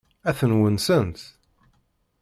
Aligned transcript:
Ad 0.29 0.35
ten-wansent? 0.39 1.21